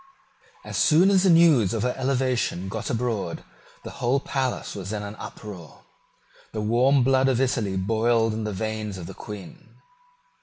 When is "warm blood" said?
6.61-7.27